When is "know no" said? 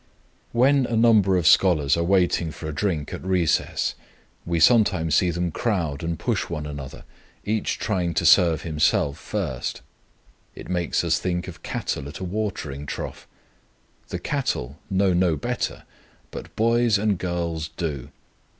14.89-15.35